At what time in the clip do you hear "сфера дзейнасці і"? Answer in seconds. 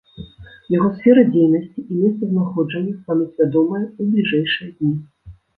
0.95-1.93